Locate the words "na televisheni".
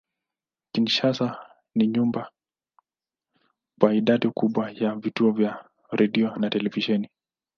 6.35-7.09